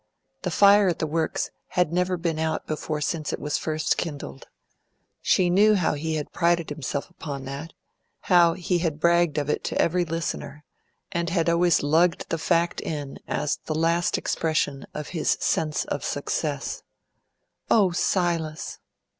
The 0.41 0.49
fire 0.49 0.87
at 0.87 0.97
the 0.97 1.05
Works 1.05 1.51
had 1.77 1.93
never 1.93 2.17
been 2.17 2.39
out 2.39 2.65
before 2.65 3.01
since 3.01 3.31
it 3.31 3.39
was 3.39 3.59
first 3.59 3.97
kindled. 3.97 4.47
She 5.21 5.47
knew 5.47 5.75
how 5.75 5.93
he 5.93 6.15
had 6.15 6.33
prided 6.33 6.71
himself 6.71 7.07
upon 7.07 7.45
that; 7.45 7.73
how 8.21 8.53
he 8.53 8.79
had 8.79 8.99
bragged 8.99 9.37
of 9.37 9.47
it 9.47 9.63
to 9.65 9.79
every 9.79 10.03
listener, 10.03 10.63
and 11.11 11.29
had 11.29 11.47
always 11.47 11.83
lugged 11.83 12.29
the 12.29 12.39
fact 12.39 12.81
in 12.81 13.19
as 13.27 13.59
the 13.67 13.75
last 13.75 14.17
expression 14.17 14.87
of 14.91 15.09
his 15.09 15.37
sense 15.39 15.85
of 15.85 16.03
success. 16.03 16.81
"O 17.69 17.91
Silas!" 17.91 18.79